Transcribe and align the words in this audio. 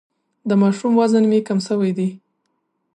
د 0.49 0.51
ماشوم 0.61 0.93
وزن 1.01 1.23
مي 1.31 1.39
کم 1.47 1.59
سوی 1.67 1.91
دی. 1.97 2.09